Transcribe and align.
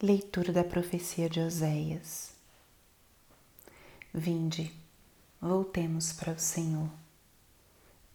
Leitura 0.00 0.52
da 0.52 0.62
profecia 0.62 1.28
de 1.28 1.40
Oséias. 1.40 2.32
Vinde, 4.14 4.72
voltemos 5.40 6.12
para 6.12 6.34
o 6.34 6.38
Senhor. 6.38 6.88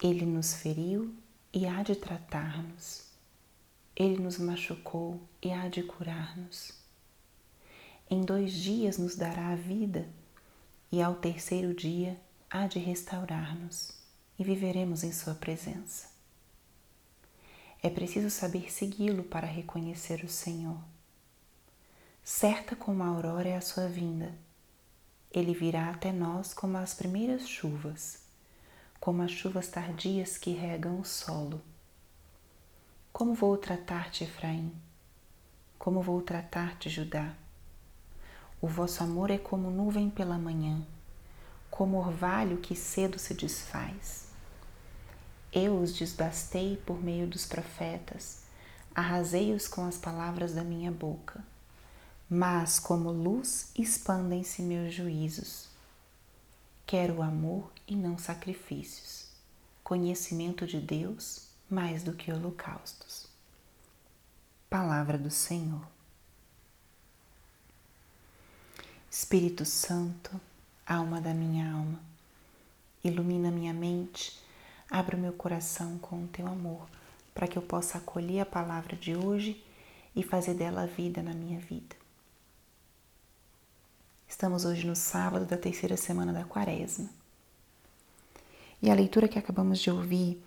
Ele 0.02 0.26
nos 0.26 0.54
feriu 0.54 1.14
e 1.52 1.66
há 1.66 1.84
de 1.84 1.94
tratar-nos. 1.98 3.08
Ele 3.94 4.18
nos 4.18 4.38
machucou 4.38 5.20
e 5.42 5.52
há 5.52 5.68
de 5.68 5.84
curar-nos. 5.84 6.72
Em 8.10 8.22
dois 8.22 8.54
dias 8.54 8.98
nos 8.98 9.18
dará 9.18 9.50
a 9.50 9.56
vida, 9.58 10.08
e 10.90 11.02
ao 11.02 11.16
terceiro 11.16 11.74
dia 11.74 12.18
há 12.50 12.66
de 12.66 12.80
restaurar-nos, 12.80 13.92
e 14.40 14.44
viveremos 14.46 15.04
em 15.04 15.12
Sua 15.12 15.36
presença. 15.36 16.08
É 17.82 17.90
preciso 17.90 18.30
saber 18.30 18.72
segui-lo 18.72 19.26
para 19.26 19.46
reconhecer 19.46 20.24
o 20.24 20.30
Senhor 20.30 20.80
certa 22.24 22.74
como 22.74 23.04
a 23.04 23.08
aurora 23.08 23.50
é 23.50 23.58
a 23.58 23.62
sua 23.62 23.86
vinda. 23.88 24.34
Ele 25.30 25.54
virá 25.54 25.90
até 25.90 26.10
nós 26.10 26.54
como 26.54 26.78
as 26.78 26.94
primeiras 26.94 27.46
chuvas, 27.46 28.20
como 28.98 29.22
as 29.22 29.32
chuvas 29.32 29.68
tardias 29.68 30.38
que 30.38 30.52
regam 30.52 31.02
o 31.02 31.04
solo. 31.04 31.62
Como 33.12 33.34
vou 33.34 33.58
tratar-te, 33.58 34.24
Efraim? 34.24 34.74
Como 35.78 36.02
vou 36.02 36.22
tratar-te, 36.22 36.90
Judá? 36.90 37.34
O 38.62 38.68
vosso 38.68 39.04
amor 39.04 39.30
é 39.30 39.38
como 39.38 39.70
nuvem 39.70 40.10
pela 40.10 40.38
manhã, 40.38 40.82
como 41.70 41.98
orvalho 41.98 42.58
que 42.58 42.74
cedo 42.74 43.20
se 43.20 43.34
desfaz. 43.34 44.30
Eu 45.52 45.78
os 45.78 45.94
desbastei 45.94 46.78
por 46.78 47.04
meio 47.04 47.28
dos 47.28 47.46
profetas, 47.46 48.44
arrasei-os 48.96 49.68
com 49.68 49.86
as 49.86 49.98
palavras 49.98 50.54
da 50.54 50.64
minha 50.64 50.90
boca 50.90 51.44
mas 52.36 52.80
como 52.80 53.12
luz 53.12 53.70
expandem-se 53.78 54.64
meus 54.64 54.92
juízos. 54.92 55.70
Quero 56.84 57.22
amor 57.22 57.72
e 57.88 57.96
não 57.96 58.18
sacrifícios, 58.18 59.28
conhecimento 59.84 60.66
de 60.66 60.80
Deus 60.80 61.48
mais 61.70 62.02
do 62.02 62.12
que 62.12 62.34
holocaustos. 62.34 63.28
Palavra 64.68 65.16
do 65.16 65.30
Senhor. 65.30 65.88
Espírito 69.12 69.64
Santo, 69.64 70.42
alma 70.88 71.22
da 71.22 71.36
minha 71.36 71.72
alma, 71.72 72.02
ilumina 73.04 73.52
minha 73.52 73.76
mente, 73.76 74.42
abra 74.90 75.16
o 75.16 75.20
meu 75.20 75.34
coração 75.34 76.00
com 76.00 76.24
o 76.24 76.28
teu 76.28 76.48
amor, 76.48 76.90
para 77.32 77.48
que 77.48 77.60
eu 77.60 77.62
possa 77.62 78.00
acolher 78.00 78.40
a 78.40 78.46
palavra 78.46 78.96
de 78.96 79.16
hoje 79.16 79.64
e 80.16 80.24
fazer 80.24 80.56
dela 80.56 80.88
vida 80.88 81.22
na 81.22 81.36
minha 81.36 81.60
vida. 81.60 82.02
Estamos 84.34 84.66
hoje 84.66 84.84
no 84.88 84.96
sábado 84.96 85.46
da 85.46 85.56
terceira 85.56 85.96
semana 85.96 86.34
da 86.34 86.44
quaresma. 86.44 87.08
E 88.82 88.90
a 88.90 88.96
leitura 88.96 89.28
que 89.28 89.38
acabamos 89.38 89.78
de 89.78 89.92
ouvir 89.92 90.44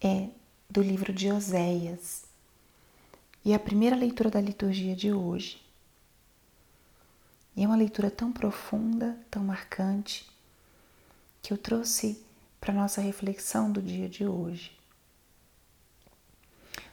é 0.00 0.28
do 0.68 0.82
livro 0.82 1.12
de 1.12 1.30
Oséias. 1.30 2.24
E 3.44 3.52
é 3.52 3.54
a 3.54 3.60
primeira 3.60 3.94
leitura 3.94 4.28
da 4.28 4.40
liturgia 4.40 4.96
de 4.96 5.12
hoje. 5.12 5.62
E 7.54 7.62
é 7.62 7.66
uma 7.68 7.76
leitura 7.76 8.10
tão 8.10 8.32
profunda, 8.32 9.16
tão 9.30 9.44
marcante, 9.44 10.28
que 11.40 11.52
eu 11.52 11.56
trouxe 11.56 12.20
para 12.60 12.74
nossa 12.74 13.00
reflexão 13.00 13.70
do 13.70 13.80
dia 13.80 14.08
de 14.08 14.26
hoje. 14.26 14.76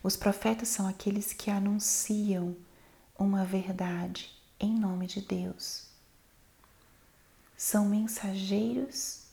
Os 0.04 0.16
profetas 0.16 0.70
são 0.70 0.88
aqueles 0.88 1.34
que 1.34 1.50
anunciam 1.50 2.56
uma 3.18 3.44
verdade 3.44 4.32
em 4.60 4.72
nome 4.72 5.08
de 5.08 5.20
Deus 5.20 5.95
são 7.58 7.86
mensageiros 7.86 9.24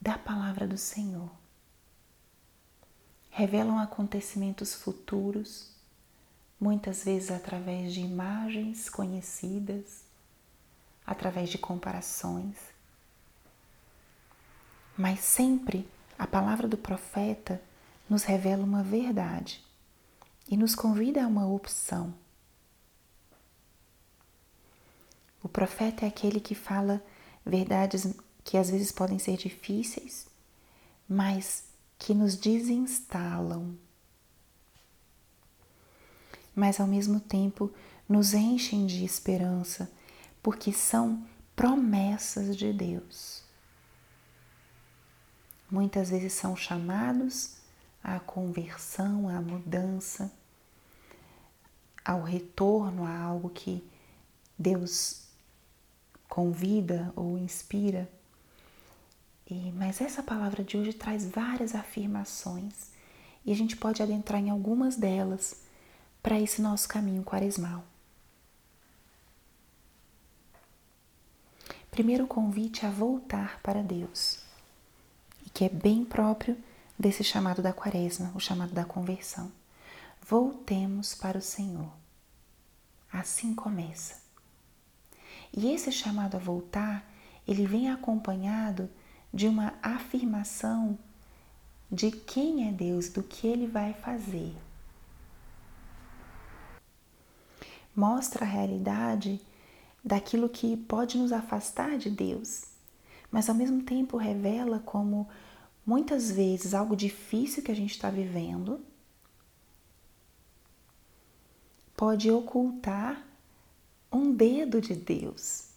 da 0.00 0.18
palavra 0.18 0.66
do 0.66 0.76
Senhor. 0.76 1.30
Revelam 3.30 3.78
acontecimentos 3.78 4.74
futuros, 4.74 5.70
muitas 6.60 7.04
vezes 7.04 7.30
através 7.30 7.94
de 7.94 8.00
imagens 8.00 8.88
conhecidas, 8.88 10.02
através 11.06 11.48
de 11.48 11.58
comparações. 11.58 12.56
Mas 14.96 15.20
sempre 15.20 15.88
a 16.18 16.26
palavra 16.26 16.68
do 16.68 16.76
profeta 16.76 17.62
nos 18.08 18.24
revela 18.24 18.64
uma 18.64 18.82
verdade 18.82 19.64
e 20.48 20.56
nos 20.56 20.74
convida 20.74 21.24
a 21.24 21.26
uma 21.26 21.46
opção 21.46 22.12
O 25.42 25.48
profeta 25.48 26.04
é 26.04 26.08
aquele 26.08 26.40
que 26.40 26.54
fala 26.54 27.02
verdades 27.44 28.14
que 28.44 28.56
às 28.56 28.70
vezes 28.70 28.92
podem 28.92 29.18
ser 29.18 29.36
difíceis, 29.36 30.26
mas 31.08 31.64
que 31.98 32.14
nos 32.14 32.36
desinstalam, 32.36 33.76
mas 36.54 36.80
ao 36.80 36.86
mesmo 36.86 37.20
tempo 37.20 37.72
nos 38.08 38.34
enchem 38.34 38.86
de 38.86 39.04
esperança, 39.04 39.90
porque 40.42 40.72
são 40.72 41.24
promessas 41.54 42.56
de 42.56 42.72
Deus. 42.72 43.42
Muitas 45.70 46.10
vezes 46.10 46.32
são 46.32 46.56
chamados 46.56 47.56
à 48.02 48.18
conversão, 48.18 49.28
à 49.28 49.40
mudança, 49.40 50.32
ao 52.04 52.22
retorno 52.22 53.04
a 53.04 53.16
algo 53.16 53.50
que 53.50 53.84
Deus 54.58 55.29
convida 56.30 57.12
ou 57.16 57.36
inspira. 57.36 58.08
E, 59.50 59.72
mas 59.72 60.00
essa 60.00 60.22
palavra 60.22 60.62
de 60.62 60.78
hoje 60.78 60.92
traz 60.92 61.28
várias 61.28 61.74
afirmações 61.74 62.92
e 63.44 63.50
a 63.52 63.56
gente 63.56 63.76
pode 63.76 64.00
adentrar 64.00 64.40
em 64.40 64.48
algumas 64.48 64.96
delas 64.96 65.56
para 66.22 66.38
esse 66.38 66.62
nosso 66.62 66.88
caminho 66.88 67.24
quaresmal. 67.24 67.84
Primeiro, 71.90 72.26
convite 72.26 72.86
a 72.86 72.90
voltar 72.90 73.60
para 73.62 73.82
Deus, 73.82 74.38
e 75.44 75.50
que 75.50 75.64
é 75.64 75.68
bem 75.68 76.04
próprio 76.04 76.56
desse 76.96 77.24
chamado 77.24 77.60
da 77.60 77.72
quaresma, 77.72 78.30
o 78.34 78.40
chamado 78.40 78.72
da 78.72 78.84
conversão. 78.84 79.50
Voltemos 80.22 81.14
para 81.14 81.38
o 81.38 81.42
Senhor. 81.42 81.90
Assim 83.12 83.52
começa. 83.52 84.19
E 85.56 85.68
esse 85.72 85.90
chamado 85.90 86.36
a 86.36 86.38
voltar, 86.38 87.04
ele 87.46 87.66
vem 87.66 87.90
acompanhado 87.90 88.88
de 89.32 89.48
uma 89.48 89.74
afirmação 89.82 90.98
de 91.90 92.10
quem 92.10 92.68
é 92.68 92.72
Deus, 92.72 93.08
do 93.08 93.22
que 93.22 93.46
ele 93.46 93.66
vai 93.66 93.92
fazer. 93.94 94.54
Mostra 97.94 98.44
a 98.44 98.48
realidade 98.48 99.40
daquilo 100.04 100.48
que 100.48 100.76
pode 100.76 101.18
nos 101.18 101.32
afastar 101.32 101.98
de 101.98 102.08
Deus, 102.08 102.64
mas 103.30 103.48
ao 103.48 103.54
mesmo 103.54 103.82
tempo 103.82 104.16
revela 104.16 104.78
como 104.78 105.28
muitas 105.84 106.30
vezes 106.30 106.72
algo 106.72 106.94
difícil 106.94 107.62
que 107.62 107.72
a 107.72 107.76
gente 107.76 107.90
está 107.90 108.08
vivendo 108.08 108.80
pode 111.96 112.30
ocultar 112.30 113.22
um 114.12 114.32
dedo 114.32 114.80
de 114.80 114.94
Deus. 114.94 115.68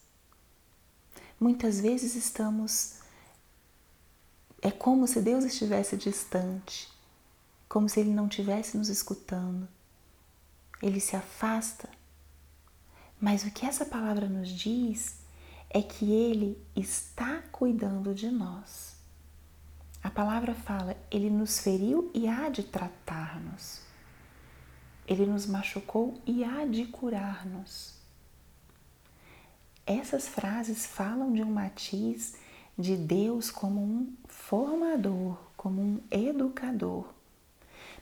Muitas 1.40 1.80
vezes 1.80 2.16
estamos. 2.16 3.00
É 4.62 4.72
como 4.72 5.08
se 5.08 5.22
Deus 5.22 5.44
estivesse 5.44 5.98
distante, 5.98 6.90
como 7.68 7.90
se 7.90 8.00
Ele 8.00 8.14
não 8.14 8.28
estivesse 8.28 8.78
nos 8.78 8.88
escutando. 8.88 9.68
Ele 10.82 11.00
se 11.00 11.16
afasta. 11.16 11.90
Mas 13.20 13.44
o 13.44 13.52
que 13.52 13.66
essa 13.66 13.86
palavra 13.86 14.28
nos 14.28 14.50
diz 14.50 15.16
é 15.70 15.82
que 15.82 16.12
Ele 16.12 16.58
está 16.76 17.42
cuidando 17.52 18.14
de 18.14 18.30
nós. 18.30 18.96
A 20.02 20.10
palavra 20.10 20.54
fala: 20.54 20.96
Ele 21.10 21.30
nos 21.30 21.60
feriu 21.60 22.12
e 22.14 22.28
há 22.28 22.50
de 22.50 22.64
tratar-nos. 22.64 23.82
Ele 25.08 25.26
nos 25.26 25.46
machucou 25.46 26.22
e 26.26 26.44
há 26.44 26.66
de 26.66 26.86
curar-nos. 26.86 28.03
Essas 29.86 30.28
frases 30.28 30.86
falam 30.86 31.34
de 31.34 31.44
um 31.44 31.52
matiz 31.52 32.36
de 32.78 32.96
Deus 32.96 33.52
como 33.52 33.82
um 33.82 34.14
formador, 34.28 35.38
como 35.58 35.82
um 35.82 36.02
educador. 36.10 37.14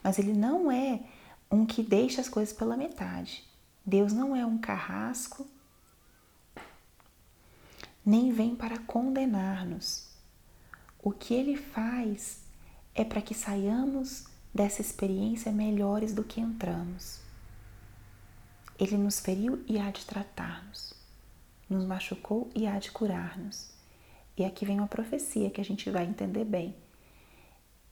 Mas 0.03 0.17
ele 0.19 0.33
não 0.33 0.71
é 0.71 1.01
um 1.49 1.65
que 1.65 1.83
deixa 1.83 2.21
as 2.21 2.29
coisas 2.29 2.53
pela 2.53 2.77
metade. 2.77 3.43
Deus 3.85 4.13
não 4.13 4.35
é 4.35 4.45
um 4.45 4.57
carrasco, 4.57 5.47
nem 8.05 8.31
vem 8.31 8.55
para 8.55 8.77
condenar-nos. 8.79 10.09
O 11.01 11.11
que 11.11 11.33
ele 11.33 11.57
faz 11.57 12.41
é 12.93 13.03
para 13.03 13.21
que 13.21 13.33
saiamos 13.33 14.25
dessa 14.53 14.81
experiência 14.81 15.51
melhores 15.51 16.13
do 16.13 16.23
que 16.23 16.39
entramos. 16.39 17.19
Ele 18.79 18.97
nos 18.97 19.19
feriu 19.19 19.63
e 19.67 19.79
há 19.79 19.91
de 19.91 20.05
tratar-nos, 20.05 20.93
nos 21.71 21.85
machucou 21.85 22.49
e 22.53 22.67
há 22.67 22.77
de 22.77 22.91
curar-nos. 22.91 23.71
E 24.37 24.43
aqui 24.43 24.65
vem 24.65 24.77
uma 24.77 24.87
profecia 24.87 25.49
que 25.49 25.61
a 25.61 25.63
gente 25.63 25.89
vai 25.89 26.05
entender 26.05 26.45
bem. 26.45 26.75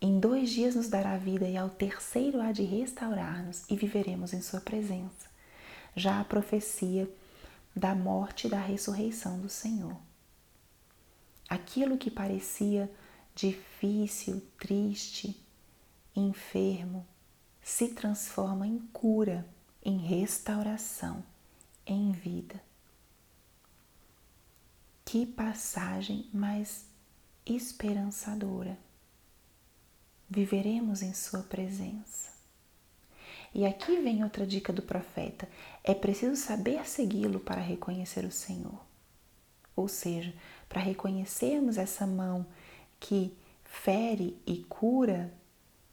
Em 0.02 0.20
dois 0.20 0.50
dias 0.50 0.76
nos 0.76 0.88
dará 0.88 1.18
vida, 1.18 1.48
e 1.48 1.58
ao 1.58 1.70
terceiro 1.70 2.42
há 2.42 2.52
de 2.52 2.64
restaurar-nos, 2.64 3.70
e 3.70 3.76
viveremos 3.76 4.34
em 4.34 4.42
Sua 4.42 4.62
presença. 4.62 5.30
Já 5.96 6.20
a 6.20 6.26
profecia 6.26 7.10
da 7.76 7.94
morte 7.94 8.48
e 8.48 8.50
da 8.50 8.60
ressurreição 8.60 9.40
do 9.40 9.50
Senhor. 9.50 9.96
Aquilo 11.48 11.98
que 11.98 12.12
parecia 12.12 12.90
difícil, 13.36 14.42
triste, 14.58 15.40
enfermo, 16.16 17.06
se 17.62 17.90
transforma 17.90 18.68
em 18.68 18.80
cura, 18.94 19.46
em 19.84 19.98
restauração, 19.98 21.24
em 21.86 22.12
vida. 22.12 22.69
Que 25.12 25.26
passagem 25.26 26.30
mais 26.32 26.86
esperançadora. 27.44 28.78
Viveremos 30.30 31.02
em 31.02 31.16
Sua 31.16 31.40
presença. 31.40 32.30
E 33.52 33.66
aqui 33.66 34.00
vem 34.02 34.24
outra 34.24 34.46
dica 34.46 34.72
do 34.72 34.84
profeta: 34.84 35.50
é 35.84 35.96
preciso 35.96 36.36
saber 36.36 36.88
segui-lo 36.88 37.40
para 37.40 37.60
reconhecer 37.60 38.24
o 38.24 38.32
Senhor. 38.32 38.80
Ou 39.76 39.88
seja, 39.88 40.32
para 40.70 40.80
reconhecermos 40.80 41.80
essa 41.80 42.06
mão 42.06 42.46
que 43.00 43.36
fere 43.64 44.40
e 44.46 44.58
cura, 44.70 45.34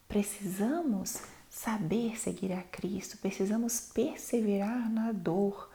precisamos 0.06 1.22
saber 1.48 2.20
seguir 2.20 2.52
a 2.52 2.62
Cristo, 2.62 3.16
precisamos 3.16 3.80
perseverar 3.80 4.92
na 4.92 5.10
dor, 5.10 5.70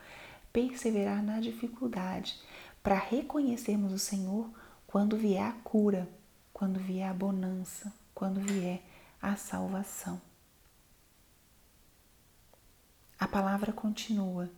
perseverar 0.54 1.24
na 1.24 1.40
dificuldade, 1.40 2.40
para 2.82 2.96
reconhecermos 2.96 3.92
o 3.94 4.00
Senhor 4.00 4.50
quando 4.88 5.18
vier 5.18 5.44
a 5.44 5.54
cura, 5.54 6.10
quando 6.52 6.80
vier 6.80 7.10
a 7.10 7.14
bonança, 7.14 7.94
quando 8.14 8.42
vier 8.42 8.84
a 9.22 9.36
salvação. 9.36 10.22
A 13.20 13.28
palavra 13.28 13.72
continua: 13.72 14.50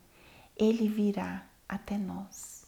Ele 0.55 0.87
virá 0.87 1.45
até 1.67 1.97
nós. 1.97 2.65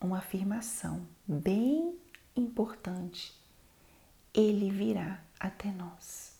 Uma 0.00 0.18
afirmação 0.18 1.06
bem 1.26 1.98
importante. 2.34 3.34
Ele 4.32 4.70
virá 4.70 5.22
até 5.38 5.70
nós. 5.70 6.34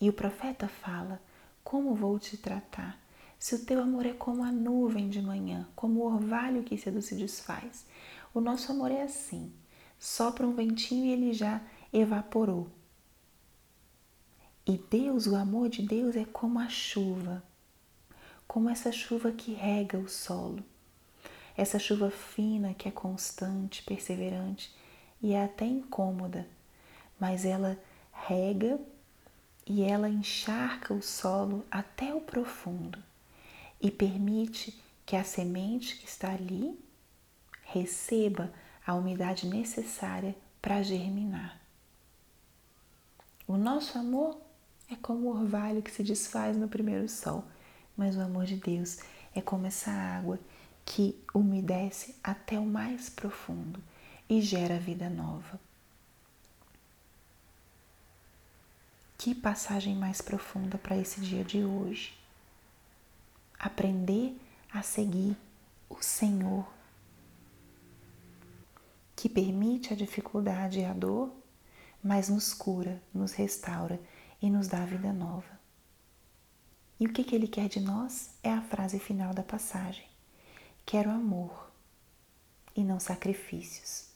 E 0.00 0.08
o 0.08 0.12
profeta 0.12 0.68
fala: 0.68 1.20
Como 1.62 1.94
vou 1.94 2.18
te 2.18 2.36
tratar? 2.36 3.05
Se 3.46 3.54
o 3.54 3.64
teu 3.64 3.80
amor 3.80 4.04
é 4.04 4.12
como 4.12 4.42
a 4.42 4.50
nuvem 4.50 5.08
de 5.08 5.22
manhã, 5.22 5.68
como 5.76 6.00
o 6.00 6.12
orvalho 6.12 6.64
que 6.64 6.76
cedo 6.76 7.00
se 7.00 7.14
desfaz. 7.14 7.86
O 8.34 8.40
nosso 8.40 8.72
amor 8.72 8.90
é 8.90 9.02
assim: 9.02 9.52
sopra 10.00 10.44
um 10.44 10.52
ventinho 10.52 11.04
e 11.04 11.12
ele 11.12 11.32
já 11.32 11.62
evaporou. 11.92 12.68
E 14.66 14.76
Deus, 14.76 15.28
o 15.28 15.36
amor 15.36 15.68
de 15.68 15.80
Deus 15.80 16.16
é 16.16 16.24
como 16.24 16.58
a 16.58 16.68
chuva, 16.68 17.40
como 18.48 18.68
essa 18.68 18.90
chuva 18.90 19.30
que 19.30 19.52
rega 19.52 19.96
o 19.96 20.08
solo, 20.08 20.64
essa 21.56 21.78
chuva 21.78 22.10
fina 22.10 22.74
que 22.74 22.88
é 22.88 22.90
constante, 22.90 23.84
perseverante 23.84 24.74
e 25.22 25.34
é 25.34 25.44
até 25.44 25.64
incômoda, 25.64 26.48
mas 27.16 27.44
ela 27.44 27.78
rega 28.10 28.80
e 29.64 29.84
ela 29.84 30.08
encharca 30.08 30.92
o 30.92 31.00
solo 31.00 31.64
até 31.70 32.12
o 32.12 32.20
profundo 32.20 33.05
e 33.80 33.90
permite 33.90 34.80
que 35.04 35.16
a 35.16 35.24
semente 35.24 35.96
que 35.96 36.06
está 36.06 36.32
ali 36.32 36.78
receba 37.64 38.52
a 38.86 38.94
umidade 38.94 39.46
necessária 39.46 40.36
para 40.60 40.82
germinar. 40.82 41.60
O 43.46 43.56
nosso 43.56 43.98
amor 43.98 44.40
é 44.90 44.96
como 44.96 45.28
o 45.28 45.40
orvalho 45.40 45.82
que 45.82 45.90
se 45.90 46.02
desfaz 46.02 46.56
no 46.56 46.68
primeiro 46.68 47.08
sol, 47.08 47.44
mas 47.96 48.16
o 48.16 48.20
amor 48.20 48.44
de 48.44 48.56
Deus 48.56 48.98
é 49.34 49.40
como 49.40 49.66
essa 49.66 49.90
água 49.90 50.38
que 50.84 51.20
umedece 51.34 52.14
até 52.22 52.58
o 52.58 52.64
mais 52.64 53.08
profundo 53.08 53.82
e 54.28 54.40
gera 54.40 54.78
vida 54.78 55.08
nova. 55.08 55.60
Que 59.18 59.34
passagem 59.34 59.94
mais 59.96 60.20
profunda 60.20 60.78
para 60.78 60.96
esse 60.96 61.20
dia 61.20 61.42
de 61.42 61.64
hoje 61.64 62.14
aprender 63.58 64.38
a 64.72 64.82
seguir 64.82 65.36
o 65.88 66.02
Senhor, 66.02 66.66
que 69.14 69.28
permite 69.28 69.92
a 69.92 69.96
dificuldade 69.96 70.80
e 70.80 70.84
a 70.84 70.92
dor, 70.92 71.32
mas 72.02 72.28
nos 72.28 72.52
cura, 72.52 73.02
nos 73.12 73.32
restaura 73.32 74.00
e 74.40 74.50
nos 74.50 74.68
dá 74.68 74.84
vida 74.84 75.12
nova. 75.12 75.58
E 76.98 77.06
o 77.06 77.12
que, 77.12 77.24
que 77.24 77.34
ele 77.34 77.48
quer 77.48 77.68
de 77.68 77.80
nós 77.80 78.30
é 78.42 78.50
a 78.50 78.62
frase 78.62 78.98
final 78.98 79.34
da 79.34 79.42
passagem: 79.42 80.06
Quero 80.84 81.10
amor 81.10 81.70
e 82.74 82.84
não 82.84 83.00
sacrifícios, 83.00 84.08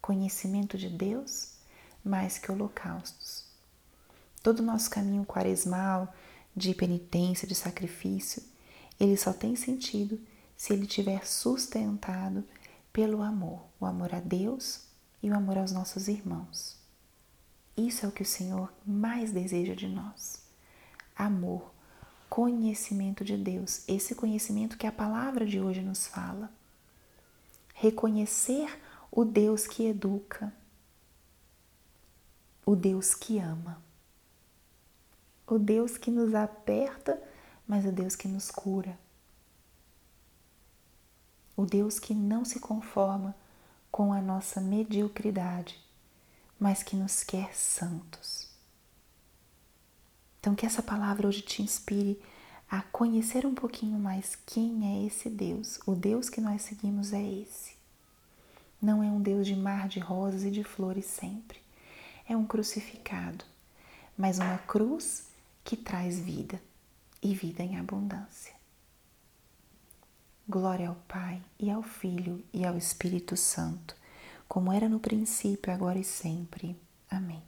conhecimento 0.00 0.78
de 0.78 0.88
Deus 0.88 1.56
mais 2.04 2.38
que 2.38 2.50
holocaustos. 2.50 3.44
Todo 4.42 4.60
o 4.60 4.62
nosso 4.62 4.88
caminho 4.88 5.24
quaresmal 5.24 6.14
de 6.54 6.72
penitência, 6.72 7.48
de 7.48 7.54
sacrifício, 7.54 8.42
ele 8.98 9.16
só 9.16 9.32
tem 9.32 9.54
sentido 9.54 10.20
se 10.56 10.72
ele 10.72 10.86
tiver 10.86 11.26
sustentado 11.26 12.44
pelo 12.92 13.22
amor, 13.22 13.62
o 13.78 13.84
amor 13.84 14.14
a 14.14 14.20
Deus 14.20 14.82
e 15.22 15.30
o 15.30 15.34
amor 15.34 15.58
aos 15.58 15.72
nossos 15.72 16.08
irmãos. 16.08 16.76
Isso 17.76 18.06
é 18.06 18.08
o 18.08 18.12
que 18.12 18.22
o 18.22 18.26
Senhor 18.26 18.72
mais 18.86 19.32
deseja 19.32 19.74
de 19.74 19.86
nós. 19.86 20.40
Amor, 21.14 21.70
conhecimento 22.30 23.22
de 23.22 23.36
Deus, 23.36 23.86
esse 23.86 24.14
conhecimento 24.14 24.78
que 24.78 24.86
a 24.86 24.92
palavra 24.92 25.44
de 25.44 25.60
hoje 25.60 25.82
nos 25.82 26.06
fala. 26.06 26.50
Reconhecer 27.74 28.80
o 29.10 29.24
Deus 29.24 29.66
que 29.66 29.84
educa, 29.84 30.52
o 32.64 32.74
Deus 32.74 33.14
que 33.14 33.38
ama, 33.38 33.82
o 35.46 35.58
Deus 35.58 35.98
que 35.98 36.10
nos 36.10 36.34
aperta 36.34 37.22
mas 37.66 37.84
o 37.84 37.92
Deus 37.92 38.14
que 38.14 38.28
nos 38.28 38.50
cura. 38.50 38.98
O 41.56 41.64
Deus 41.64 41.98
que 41.98 42.14
não 42.14 42.44
se 42.44 42.60
conforma 42.60 43.34
com 43.90 44.12
a 44.12 44.20
nossa 44.20 44.60
mediocridade, 44.60 45.80
mas 46.60 46.82
que 46.82 46.94
nos 46.94 47.24
quer 47.24 47.54
santos. 47.54 48.48
Então, 50.38 50.54
que 50.54 50.66
essa 50.66 50.82
palavra 50.82 51.26
hoje 51.26 51.42
te 51.42 51.62
inspire 51.62 52.20
a 52.70 52.82
conhecer 52.82 53.46
um 53.46 53.54
pouquinho 53.54 53.98
mais 53.98 54.36
quem 54.46 55.02
é 55.02 55.06
esse 55.06 55.30
Deus. 55.30 55.80
O 55.86 55.94
Deus 55.94 56.28
que 56.28 56.40
nós 56.40 56.62
seguimos 56.62 57.12
é 57.12 57.22
esse. 57.22 57.74
Não 58.80 59.02
é 59.02 59.06
um 59.06 59.20
Deus 59.20 59.46
de 59.46 59.56
mar 59.56 59.88
de 59.88 59.98
rosas 59.98 60.44
e 60.44 60.50
de 60.50 60.62
flores 60.62 61.06
sempre. 61.06 61.58
É 62.28 62.36
um 62.36 62.44
crucificado, 62.44 63.44
mas 64.16 64.38
uma 64.38 64.58
cruz 64.58 65.26
que 65.64 65.76
traz 65.76 66.18
vida 66.18 66.60
e 67.22 67.34
vida 67.34 67.62
em 67.62 67.78
abundância. 67.78 68.54
Glória 70.48 70.88
ao 70.88 70.94
Pai 71.08 71.42
e 71.58 71.70
ao 71.70 71.82
Filho 71.82 72.44
e 72.52 72.64
ao 72.64 72.76
Espírito 72.76 73.36
Santo, 73.36 73.96
como 74.48 74.72
era 74.72 74.88
no 74.88 75.00
princípio, 75.00 75.72
agora 75.72 75.98
e 75.98 76.04
sempre. 76.04 76.76
Amém. 77.10 77.42